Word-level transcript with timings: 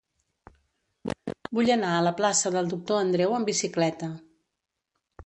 Vull 1.57 1.69
anar 1.75 1.91
a 1.97 2.01
la 2.07 2.13
plaça 2.21 2.53
del 2.55 2.71
Doctor 2.71 3.03
Andreu 3.03 3.37
amb 3.39 3.51
bicicleta. 3.53 4.11